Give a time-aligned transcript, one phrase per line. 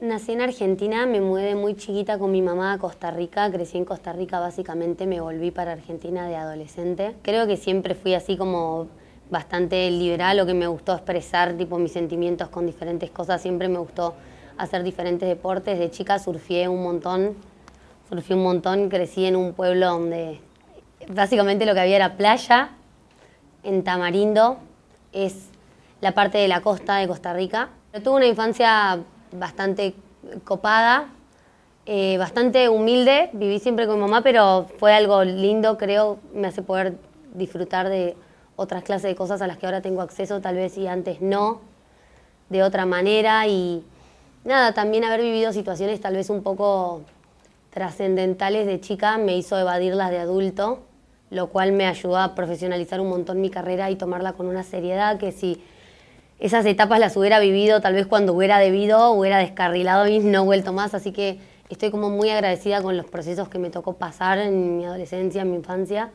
[0.00, 3.84] Nací en Argentina, me mudé muy chiquita con mi mamá a Costa Rica, crecí en
[3.84, 7.16] Costa Rica básicamente, me volví para Argentina de adolescente.
[7.22, 8.86] Creo que siempre fui así como
[9.28, 13.80] bastante liberal o que me gustó expresar tipo mis sentimientos con diferentes cosas, siempre me
[13.80, 14.14] gustó
[14.56, 15.80] hacer diferentes deportes.
[15.80, 17.34] De chica surfié un montón,
[18.08, 20.40] surfié un montón, crecí en un pueblo donde
[21.08, 22.70] básicamente lo que había era playa,
[23.64, 24.58] en Tamarindo,
[25.12, 25.48] es
[26.00, 27.70] la parte de la costa de Costa Rica.
[28.04, 29.00] tuve una infancia
[29.32, 29.94] bastante
[30.44, 31.08] copada,
[31.86, 36.62] eh, bastante humilde, viví siempre con mi mamá, pero fue algo lindo, creo, me hace
[36.62, 36.98] poder
[37.34, 38.16] disfrutar de
[38.56, 41.60] otras clases de cosas a las que ahora tengo acceso, tal vez y antes no,
[42.48, 43.46] de otra manera.
[43.46, 43.84] Y
[44.44, 47.02] nada, también haber vivido situaciones tal vez un poco
[47.70, 50.80] trascendentales de chica me hizo evadirlas de adulto,
[51.30, 55.18] lo cual me ayudó a profesionalizar un montón mi carrera y tomarla con una seriedad
[55.18, 55.62] que si
[56.38, 60.72] esas etapas las hubiera vivido tal vez cuando hubiera debido, hubiera descarrilado y no vuelto
[60.72, 60.94] más.
[60.94, 64.84] Así que estoy como muy agradecida con los procesos que me tocó pasar en mi
[64.84, 66.10] adolescencia, en mi infancia.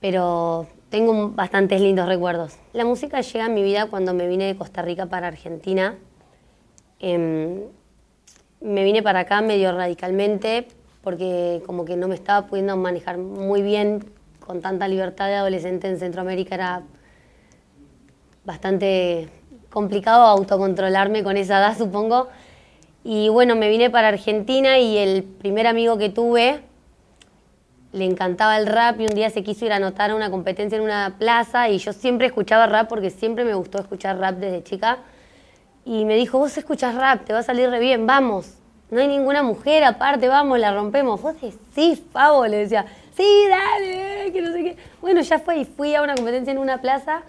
[0.00, 2.58] Pero tengo bastantes lindos recuerdos.
[2.74, 5.96] La música llega a mi vida cuando me vine de Costa Rica para Argentina.
[7.00, 7.62] Em,
[8.60, 10.68] me vine para acá medio radicalmente
[11.02, 14.04] porque como que no me estaba pudiendo manejar muy bien
[14.40, 16.54] con tanta libertad de adolescente en Centroamérica.
[16.54, 16.82] Era
[18.46, 19.28] bastante
[19.70, 22.28] complicado autocontrolarme con esa edad, supongo.
[23.04, 26.60] Y bueno, me vine para Argentina y el primer amigo que tuve
[27.92, 30.76] le encantaba el rap y un día se quiso ir a anotar a una competencia
[30.76, 34.62] en una plaza y yo siempre escuchaba rap porque siempre me gustó escuchar rap desde
[34.62, 34.98] chica.
[35.84, 38.54] Y me dijo, vos escuchás rap, te va a salir re bien, vamos.
[38.90, 41.20] No hay ninguna mujer aparte, vamos, la rompemos.
[41.20, 42.86] Vos decís, Pavo, le decía,
[43.16, 44.76] sí, dale, que no sé qué.
[45.00, 47.22] Bueno, ya fue y fui a una competencia en una plaza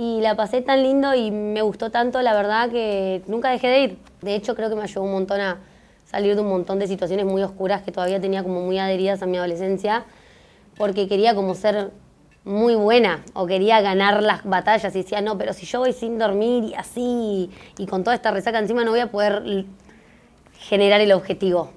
[0.00, 3.80] y la pasé tan lindo y me gustó tanto, la verdad, que nunca dejé de
[3.80, 3.98] ir.
[4.22, 5.58] De hecho, creo que me ayudó un montón a
[6.06, 9.26] salir de un montón de situaciones muy oscuras que todavía tenía como muy adheridas a
[9.26, 10.06] mi adolescencia,
[10.78, 11.90] porque quería como ser
[12.44, 16.18] muy buena o quería ganar las batallas y decía, no, pero si yo voy sin
[16.18, 19.66] dormir y así y con toda esta resaca encima no voy a poder
[20.60, 21.72] generar el objetivo.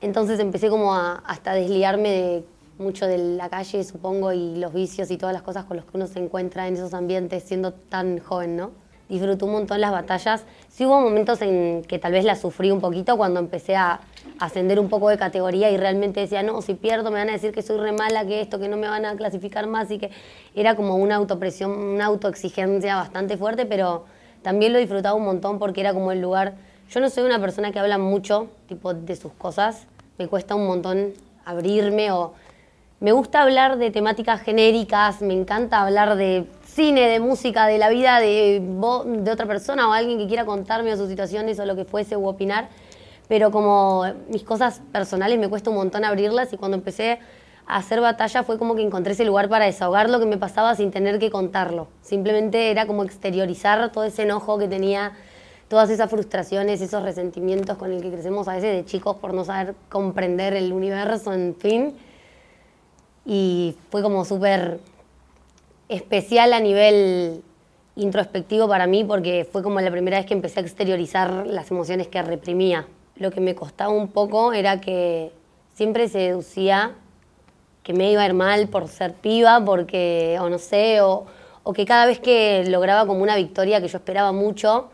[0.00, 2.44] Entonces empecé como a hasta desliarme de
[2.82, 5.96] mucho de la calle, supongo, y los vicios y todas las cosas con los que
[5.96, 8.82] uno se encuentra en esos ambientes siendo tan joven, ¿no?
[9.12, 10.44] disfruté un montón las batallas.
[10.70, 14.00] Sí hubo momentos en que tal vez las sufrí un poquito cuando empecé a
[14.38, 17.52] ascender un poco de categoría y realmente decía, no, si pierdo me van a decir
[17.52, 20.10] que soy re mala, que esto, que no me van a clasificar más y que
[20.54, 24.06] era como una autopresión, una autoexigencia bastante fuerte, pero
[24.40, 26.54] también lo disfrutaba un montón porque era como el lugar...
[26.90, 29.86] Yo no soy una persona que habla mucho, tipo, de sus cosas,
[30.18, 31.12] me cuesta un montón
[31.44, 32.34] abrirme o...
[33.02, 37.88] Me gusta hablar de temáticas genéricas, me encanta hablar de cine, de música, de la
[37.88, 38.62] vida de,
[39.28, 42.24] otra persona o alguien que quiera contarme o sus situaciones o lo que fuese o
[42.28, 42.68] opinar,
[43.26, 47.18] pero como mis cosas personales me cuesta un montón abrirlas y cuando empecé
[47.66, 50.76] a hacer batalla fue como que encontré ese lugar para desahogar lo que me pasaba
[50.76, 51.88] sin tener que contarlo.
[52.02, 55.10] Simplemente era como exteriorizar todo ese enojo que tenía,
[55.66, 59.44] todas esas frustraciones, esos resentimientos con el que crecemos a veces de chicos por no
[59.44, 61.96] saber comprender el universo, en fin.
[63.24, 64.80] Y fue como súper
[65.88, 67.42] especial a nivel
[67.94, 72.08] introspectivo para mí porque fue como la primera vez que empecé a exteriorizar las emociones
[72.08, 72.86] que reprimía.
[73.16, 75.32] Lo que me costaba un poco era que
[75.74, 76.96] siempre se deducía
[77.82, 81.26] que me iba a ir mal por ser piba, porque, o no sé, o,
[81.64, 84.90] o que cada vez que lograba como una victoria que yo esperaba mucho,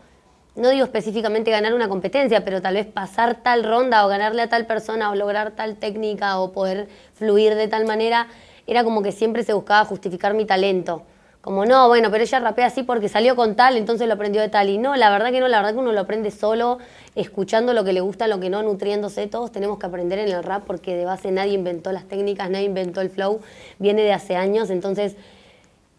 [0.55, 4.49] no digo específicamente ganar una competencia, pero tal vez pasar tal ronda o ganarle a
[4.49, 8.27] tal persona o lograr tal técnica o poder fluir de tal manera,
[8.67, 11.03] era como que siempre se buscaba justificar mi talento.
[11.41, 14.49] Como, no, bueno, pero ella rapea así porque salió con tal, entonces lo aprendió de
[14.49, 14.67] tal.
[14.67, 16.79] Y no, la verdad que no, la verdad que uno lo aprende solo,
[17.15, 19.25] escuchando lo que le gusta, lo que no, nutriéndose.
[19.27, 22.65] Todos tenemos que aprender en el rap porque de base nadie inventó las técnicas, nadie
[22.65, 23.39] inventó el flow,
[23.77, 25.15] viene de hace años, entonces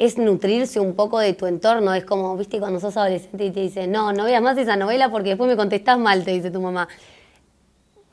[0.01, 1.93] es nutrirse un poco de tu entorno.
[1.93, 5.11] Es como, viste, cuando sos adolescente y te dicen, no, no veas más esa novela
[5.11, 6.89] porque después me contestás mal, te dice tu mamá.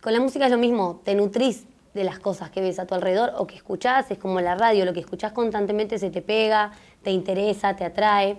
[0.01, 1.63] Con la música es lo mismo, te nutrís
[1.93, 4.83] de las cosas que ves a tu alrededor o que escuchás, es como la radio,
[4.83, 6.73] lo que escuchás constantemente se te pega,
[7.03, 8.35] te interesa, te atrae.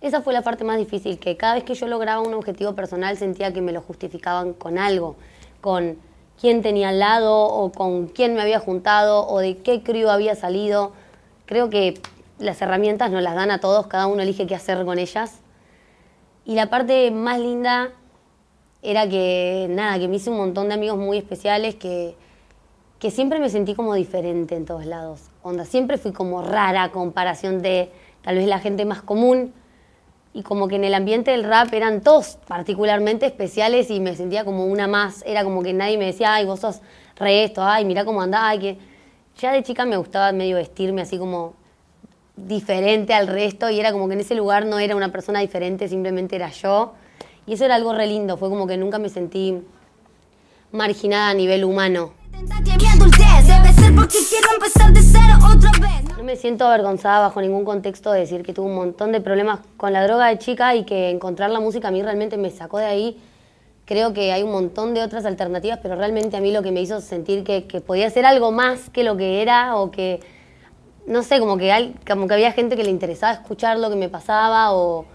[0.00, 3.18] Esa fue la parte más difícil, que cada vez que yo lograba un objetivo personal
[3.18, 5.16] sentía que me lo justificaban con algo,
[5.60, 5.98] con
[6.40, 10.34] quién tenía al lado o con quién me había juntado o de qué crío había
[10.34, 10.92] salido.
[11.44, 12.00] Creo que
[12.40, 15.40] las herramientas nos las dan a todos, cada uno elige qué hacer con ellas.
[16.44, 17.92] Y la parte más linda
[18.82, 22.16] era que, nada, que me hice un montón de amigos muy especiales que,
[22.98, 25.28] que siempre me sentí como diferente en todos lados.
[25.42, 27.92] Onda, siempre fui como rara comparación de
[28.22, 29.52] tal vez la gente más común.
[30.32, 34.44] y como que en el ambiente del rap eran todos particularmente especiales y me sentía
[34.44, 35.22] como una más.
[35.26, 36.80] Era como que nadie me decía, ay, vos sos
[37.16, 38.78] re esto, ay, mira cómo andás, ay, que...
[39.38, 41.54] Ya de chica me gustaba medio vestirme así como
[42.36, 45.88] diferente al resto y era como que en ese lugar no era una persona diferente,
[45.88, 46.94] simplemente era yo.
[47.46, 49.62] Y eso era algo re lindo, fue como que nunca me sentí
[50.72, 52.12] marginada a nivel humano.
[56.16, 59.60] No me siento avergonzada bajo ningún contexto de decir que tuve un montón de problemas
[59.76, 62.78] con la droga de chica y que encontrar la música a mí realmente me sacó
[62.78, 63.20] de ahí.
[63.84, 66.80] Creo que hay un montón de otras alternativas, pero realmente a mí lo que me
[66.80, 70.20] hizo sentir que, podía ser algo más que lo que era o que,
[71.10, 73.96] no sé, como que, hay, como que había gente que le interesaba escuchar lo que
[73.96, 75.06] me pasaba o,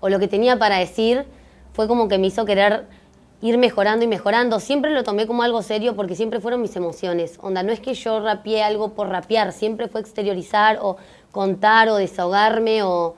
[0.00, 1.26] lo que tenía para decir,
[1.72, 2.86] fue como que me hizo querer
[3.42, 4.60] ir mejorando y mejorando.
[4.60, 7.36] Siempre lo tomé como algo serio porque siempre fueron mis emociones.
[7.42, 10.98] Onda, no es que yo rapeé algo por rapear, siempre fue exteriorizar o
[11.32, 13.16] contar o desahogarme o,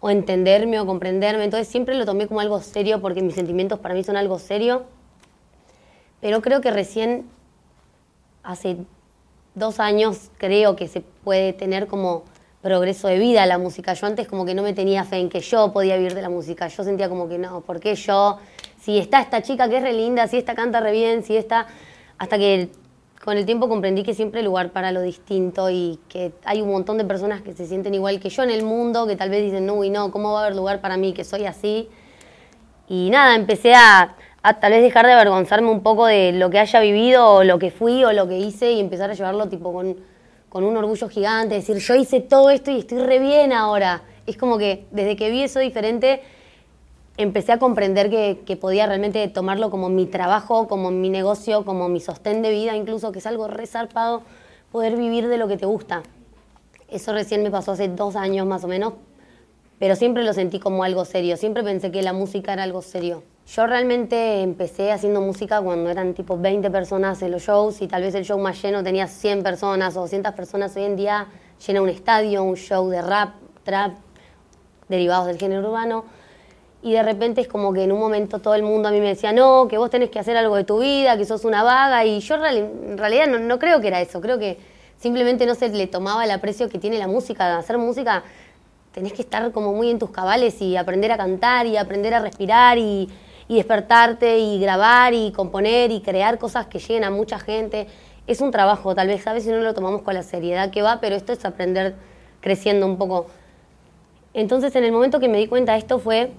[0.00, 1.44] o entenderme o comprenderme.
[1.44, 4.84] Entonces siempre lo tomé como algo serio porque mis sentimientos para mí son algo serio.
[6.20, 7.26] Pero creo que recién
[8.42, 8.76] hace
[9.54, 12.24] dos años creo que se puede tener como
[12.62, 13.94] progreso de vida la música.
[13.94, 16.28] Yo antes como que no me tenía fe en que yo podía vivir de la
[16.28, 16.68] música.
[16.68, 18.38] Yo sentía como que no, ¿por qué yo?
[18.80, 21.66] Si está esta chica que es re linda, si esta canta re bien, si esta...
[22.18, 22.68] Hasta que
[23.24, 26.70] con el tiempo comprendí que siempre hay lugar para lo distinto y que hay un
[26.70, 29.42] montón de personas que se sienten igual que yo en el mundo, que tal vez
[29.42, 31.88] dicen, no, y no, ¿cómo va a haber lugar para mí que soy así?
[32.88, 36.58] Y nada, empecé a, a tal vez dejar de avergonzarme un poco de lo que
[36.58, 39.72] haya vivido o lo que fui o lo que hice y empezar a llevarlo tipo
[39.72, 39.96] con
[40.50, 44.02] con un orgullo gigante, decir, yo hice todo esto y estoy re bien ahora.
[44.26, 46.22] Es como que desde que vi eso diferente,
[47.16, 52.00] empecé a comprender que, podía realmente tomarlo como mi trabajo, como mi negocio, como mi
[52.00, 54.22] sostén de vida, incluso que es algo resarpado
[54.72, 56.02] poder vivir de lo que te gusta.
[56.88, 58.94] Eso recién me pasó hace dos años más o menos,
[59.78, 63.22] pero siempre lo sentí como algo serio, siempre pensé que la música era algo serio.
[63.46, 68.02] Yo realmente empecé haciendo música cuando eran tipo 20 personas en los shows y tal
[68.02, 70.76] vez el show más lleno tenía 100 personas o 200 personas.
[70.76, 71.26] Hoy en día
[71.66, 73.34] llena un estadio, un show de rap,
[73.64, 73.96] trap,
[74.88, 76.04] derivados del género urbano.
[76.82, 79.08] Y de repente es como que en un momento todo el mundo a mí me
[79.08, 82.04] decía, no, que vos tenés que hacer algo de tu vida, que sos una vaga.
[82.04, 84.58] Y yo en realidad no, no creo que era eso, creo que
[84.96, 87.58] simplemente no se le tomaba el aprecio que tiene la música.
[87.58, 88.22] Hacer música
[88.92, 92.20] tenés que estar como muy en tus cabales y aprender a cantar y aprender a
[92.20, 93.08] respirar y
[93.50, 97.88] y despertarte y grabar y componer y crear cosas que lleguen a mucha gente.
[98.28, 99.42] Es un trabajo, tal vez, ¿sabes?
[99.42, 101.96] Si no lo tomamos con la seriedad que va, pero esto es aprender
[102.40, 103.26] creciendo un poco.
[104.34, 106.30] Entonces, en el momento que me di cuenta de esto fue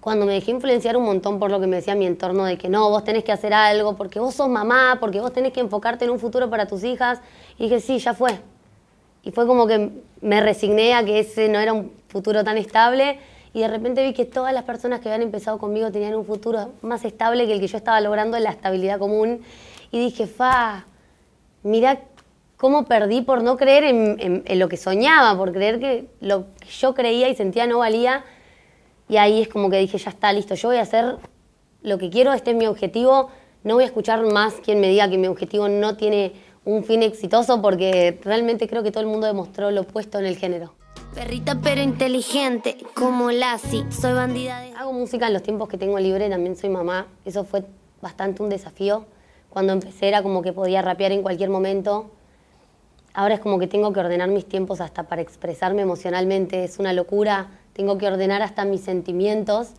[0.00, 2.68] cuando me dejé influenciar un montón por lo que me decía mi entorno de que
[2.68, 6.06] no, vos tenés que hacer algo, porque vos sos mamá, porque vos tenés que enfocarte
[6.06, 7.20] en un futuro para tus hijas.
[7.56, 8.40] Y dije, sí, ya fue.
[9.22, 13.20] Y fue como que me resigné a que ese no era un futuro tan estable
[13.56, 16.74] y de repente vi que todas las personas que habían empezado conmigo tenían un futuro
[16.82, 19.40] más estable que el que yo estaba logrando en la estabilidad común.
[19.90, 20.84] Y dije, fa,
[21.62, 22.02] mira
[22.58, 26.94] cómo perdí por no creer en, lo que soñaba, por creer que lo que yo
[26.94, 28.26] creía y sentía no valía.
[29.08, 31.16] Y ahí es como que dije, ya está, listo, yo voy a hacer
[31.80, 33.30] lo que quiero, este es mi objetivo,
[33.64, 36.34] no voy a escuchar más quien me diga que mi objetivo no tiene
[36.66, 40.36] un fin exitoso porque realmente creo que todo el mundo demostró lo opuesto en el
[40.36, 40.75] género.
[41.16, 44.72] Perrita pero inteligente, como Lassie, soy bandida de...
[44.72, 47.06] Hago música en los tiempos que tengo libre, también soy mamá.
[47.24, 47.64] Eso fue
[48.02, 49.06] bastante un desafío.
[49.48, 52.10] Cuando empecé era como que podía rapear en cualquier momento.
[53.14, 56.64] Ahora es como que tengo que ordenar mis tiempos hasta para expresarme emocionalmente.
[56.64, 57.46] Es una locura.
[57.72, 59.70] Tengo que ordenar hasta mis sentimientos.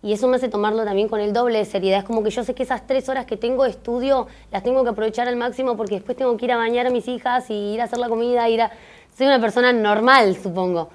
[0.00, 1.98] Y eso me hace tomarlo también con el doble de seriedad.
[1.98, 4.84] Es como que yo sé que esas tres horas que tengo de estudio las tengo
[4.84, 7.74] que aprovechar al máximo porque después tengo que ir a bañar a mis hijas y
[7.74, 8.70] ir a hacer la comida, ir a
[9.18, 10.90] soy una persona normal, supongo.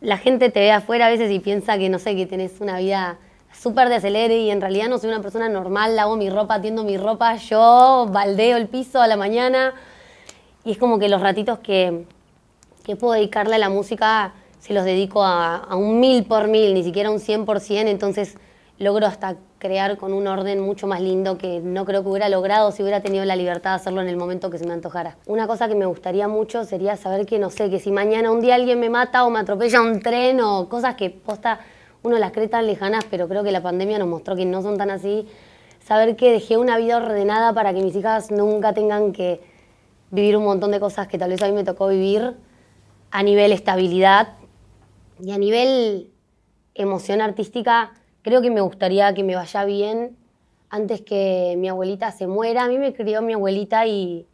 [0.00, 2.78] La gente te ve afuera a veces y piensa que, no sé, que tenés una
[2.78, 3.18] vida
[3.52, 6.82] súper de acelere y en realidad no soy una persona normal, lavo mi ropa, atiendo
[6.82, 9.72] mi ropa, yo baldeo el piso a la mañana
[10.64, 12.06] y es como que los ratitos que,
[12.82, 16.74] que puedo dedicarle a la música se los dedico a, a un mil por mil,
[16.74, 18.36] ni siquiera un cien por cien, entonces
[18.78, 22.72] logro hasta crear con un orden mucho más lindo que no creo que hubiera logrado
[22.72, 25.18] si hubiera tenido la libertad de hacerlo en el momento que se me antojara.
[25.24, 28.40] Una cosa que me gustaría mucho sería saber que, no sé, que si mañana un
[28.40, 31.60] día alguien me mata o me atropella un tren o cosas que posta
[32.02, 34.78] uno las cree tan lejanas, pero creo que la pandemia nos mostró que no son
[34.78, 35.28] tan así.
[35.78, 39.40] Saber que dejé una vida ordenada para que mis hijas nunca tengan que
[40.10, 42.34] vivir un montón de cosas que tal vez a mí me tocó vivir
[43.12, 44.30] a nivel estabilidad
[45.22, 46.10] y a nivel
[46.74, 47.92] emoción artística
[48.22, 50.16] creo que me gustaría que me vaya bien
[50.70, 52.64] antes que mi abuelita se muera.
[52.64, 54.26] A mí me crió mi abuelita y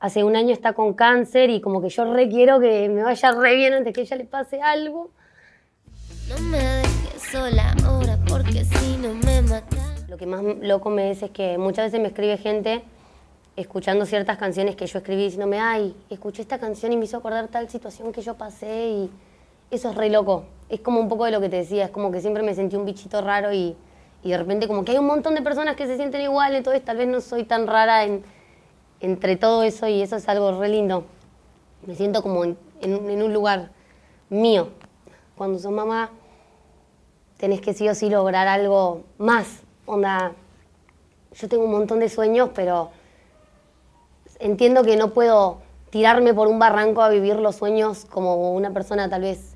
[0.00, 3.54] hace un año está con cáncer y como que yo requiero que me vaya re
[3.54, 5.10] bien antes que ella le pase algo.
[6.28, 9.94] No me dejes sola ahora porque si no me matan.
[10.08, 12.82] Lo que más loco me es es que muchas veces me escribe gente
[13.56, 17.48] escuchando ciertas canciones que yo escribí diciéndome, ay, escuché esta canción y me hizo acordar
[17.48, 19.10] tal situación que yo pasé y
[19.70, 20.44] eso es re loco.
[20.74, 22.74] Es como un poco de lo que te decía, es como que siempre me sentí
[22.74, 23.76] un bichito raro y,
[24.24, 26.84] y de repente como que hay un montón de personas que se sienten igual, entonces
[26.84, 28.24] tal vez no soy tan rara en,
[28.98, 31.04] entre todo eso y eso es algo re lindo.
[31.86, 33.70] Me siento como en, en- un lugar
[34.30, 34.70] mío.
[35.36, 36.10] Cuando sos mamá
[37.36, 39.60] tenés que sí o sí lograr algo más.
[39.86, 40.32] Onda,
[41.34, 42.90] yo tengo un montón de sueños, pero
[44.40, 45.58] entiendo que no puedo
[45.90, 49.53] tirarme por un barranco a vivir los sueños como una persona tal vez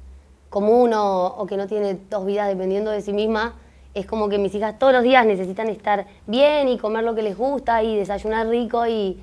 [0.51, 3.55] común o, o que no tiene dos vidas dependiendo de sí misma.
[3.95, 7.23] Es como que mis hijas todos los días necesitan estar bien y comer lo que
[7.23, 9.19] les gusta y desayunar rico y,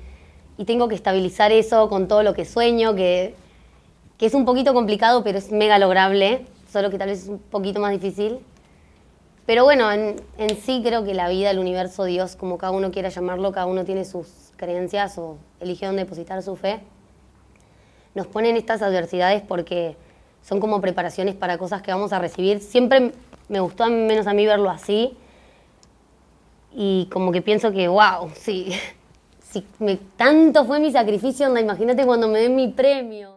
[0.58, 3.34] y tengo que estabilizar eso con todo lo que sueño, que,
[4.18, 7.38] que es un poquito complicado, pero es mega lograble, solo que tal vez es un
[7.38, 8.38] poquito más difícil.
[9.46, 12.90] Pero bueno, en, en sí creo que la vida, el universo, Dios, como cada uno
[12.90, 16.80] quiera llamarlo, cada uno tiene sus creencias o elige dónde depositar su fe.
[18.14, 19.96] Nos ponen estas adversidades porque
[20.46, 22.60] son como preparaciones para cosas que vamos a recibir.
[22.60, 23.12] Siempre
[23.48, 25.16] me gustó, menos a mí, verlo así.
[26.72, 28.72] Y como que pienso que, wow, sí,
[29.80, 33.35] me, tanto fue mi sacrificio, imagínate cuando me den mi premio.